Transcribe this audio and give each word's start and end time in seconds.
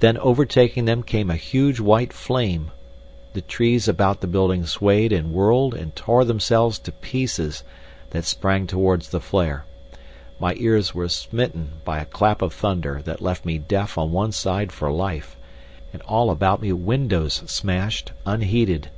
Then 0.00 0.16
overtaking 0.16 0.86
them 0.86 1.02
came 1.02 1.30
a 1.30 1.36
huge 1.36 1.78
white 1.78 2.10
flame. 2.14 2.70
The 3.34 3.42
trees 3.42 3.86
about 3.86 4.22
the 4.22 4.26
building 4.26 4.64
swayed 4.64 5.12
and 5.12 5.30
whirled 5.30 5.74
and 5.74 5.94
tore 5.94 6.24
themselves 6.24 6.78
to 6.78 6.90
pieces, 6.90 7.64
that 8.12 8.24
sprang 8.24 8.66
towards 8.66 9.10
the 9.10 9.20
flare. 9.20 9.66
My 10.40 10.54
ears 10.54 10.94
were 10.94 11.10
smitten 11.10 11.72
with 11.86 11.98
a 12.02 12.06
clap 12.06 12.40
of 12.40 12.54
thunder 12.54 13.02
that 13.04 13.20
left 13.20 13.44
me 13.44 13.58
deaf 13.58 13.98
on 13.98 14.10
one 14.10 14.32
side 14.32 14.72
for 14.72 14.90
life, 14.90 15.36
and 15.92 16.00
all 16.08 16.30
about 16.30 16.62
me 16.62 16.72
windows 16.72 17.42
smashed, 17.44 18.12
unheeded. 18.24 18.88